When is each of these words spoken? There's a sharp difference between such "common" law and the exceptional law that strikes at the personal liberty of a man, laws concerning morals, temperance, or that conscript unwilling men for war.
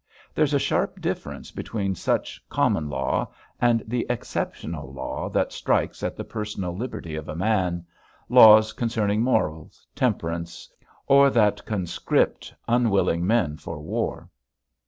There's 0.33 0.55
a 0.55 0.57
sharp 0.57 0.99
difference 0.99 1.51
between 1.51 1.93
such 1.93 2.43
"common" 2.49 2.89
law 2.89 3.29
and 3.59 3.83
the 3.85 4.07
exceptional 4.09 4.91
law 4.91 5.29
that 5.29 5.51
strikes 5.51 6.01
at 6.01 6.15
the 6.15 6.23
personal 6.23 6.75
liberty 6.75 7.13
of 7.15 7.29
a 7.29 7.35
man, 7.35 7.85
laws 8.27 8.73
concerning 8.73 9.21
morals, 9.21 9.85
temperance, 9.95 10.67
or 11.05 11.29
that 11.29 11.63
conscript 11.67 12.51
unwilling 12.67 13.27
men 13.27 13.57
for 13.57 13.79
war. 13.79 14.27